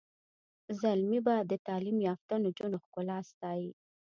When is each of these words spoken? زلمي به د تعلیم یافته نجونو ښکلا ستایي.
زلمي 0.81 1.19
به 1.25 1.35
د 1.51 1.51
تعلیم 1.67 1.97
یافته 2.07 2.33
نجونو 2.45 2.77
ښکلا 2.83 3.17
ستایي. 3.31 3.71